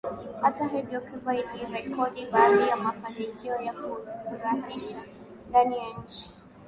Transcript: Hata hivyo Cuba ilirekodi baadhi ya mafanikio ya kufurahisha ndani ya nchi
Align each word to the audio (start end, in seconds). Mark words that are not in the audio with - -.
Hata 0.43 0.65
hivyo 0.73 1.01
Cuba 1.01 1.35
ilirekodi 1.37 2.25
baadhi 2.25 2.67
ya 2.69 2.75
mafanikio 2.75 3.61
ya 3.61 3.73
kufurahisha 3.73 5.03
ndani 5.49 5.77
ya 5.77 5.83
nchi 6.03 6.33